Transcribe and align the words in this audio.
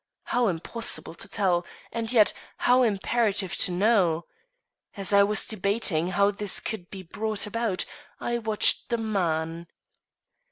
How 0.23 0.47
impossible 0.47 1.13
to 1.13 1.27
tell, 1.29 1.63
and 1.91 2.11
yet 2.11 2.33
how 2.57 2.81
imperative 2.81 3.55
to 3.57 3.71
know! 3.71 4.25
As 4.97 5.13
I 5.13 5.21
was 5.21 5.45
debating 5.45 6.07
how 6.07 6.31
this 6.31 6.59
could 6.59 6.89
be 6.89 7.03
brought 7.03 7.45
about, 7.45 7.85
I 8.19 8.39
watched 8.39 8.89
the 8.89 8.97
man. 8.97 9.67